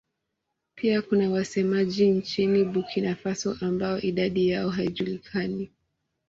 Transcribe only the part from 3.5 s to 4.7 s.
ambao idadi yao